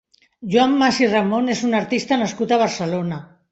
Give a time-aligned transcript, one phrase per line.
[0.55, 3.25] Joan Mas i Ramon és un artista nascut a Barcelona.